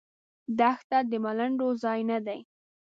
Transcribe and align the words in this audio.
دښته 0.59 0.99
د 1.11 1.13
ملنډو 1.23 1.67
ځای 1.83 1.99
نه 2.09 2.19
دی. 2.25 2.39